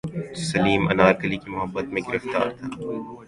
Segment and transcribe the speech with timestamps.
[0.47, 2.67] سلیم انارکلی کی محبت میں گرفتار تھا